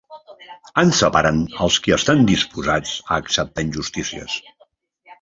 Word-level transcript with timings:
Ens 0.83 1.01
separen 1.03 1.43
els 1.67 1.77
qui 1.85 1.95
estan 1.97 2.25
disposats 2.33 2.97
a 3.11 3.23
acceptar 3.25 3.71
injustícies. 3.71 4.43